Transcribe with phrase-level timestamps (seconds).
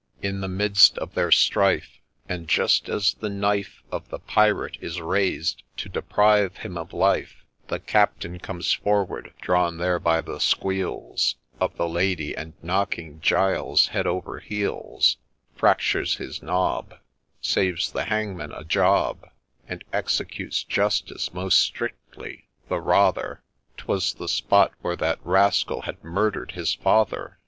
[0.23, 4.99] In the midst of their strife, And just as the knife Of the Pirate is
[4.99, 11.35] raised to deprive him of life, The Captain comes forward, drawn there by the squeals
[11.59, 15.17] Of the Lady, and, knocking Giles head over heels,
[15.55, 16.95] Fractures his' nob,'
[17.39, 19.29] Saves the hangman a job,
[19.67, 23.43] And executes justice most strictly, the rather,
[23.77, 27.37] "fwas the spot where that rascal had murder'd his father.